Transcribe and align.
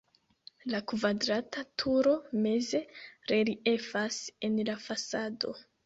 La 0.73 0.79
kvadrata 0.91 1.65
turo 1.85 2.15
meze 2.47 2.83
reliefas 3.35 4.21
en 4.51 4.61
la 4.71 4.81
fasado. 4.91 5.61